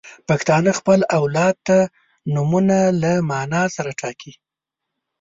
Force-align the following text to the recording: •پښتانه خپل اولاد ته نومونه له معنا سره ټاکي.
•پښتانه 0.29 0.71
خپل 0.79 0.99
اولاد 1.17 1.55
ته 1.67 1.77
نومونه 2.33 2.77
له 3.01 3.11
معنا 3.29 3.63
سره 3.75 3.91
ټاکي. 4.01 4.33